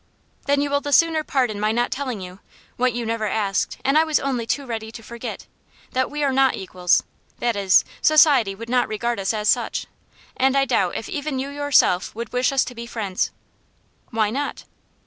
[0.47, 2.39] "Then you will the sooner pardon my not telling you
[2.75, 5.45] what you never asked, and I was only too ready to forget
[5.91, 7.03] that we are not equals
[7.37, 9.85] that is, society would not regard us as such
[10.35, 13.29] and I doubt if even you yourself would wish us to be friends."
[14.09, 14.63] "Why not?"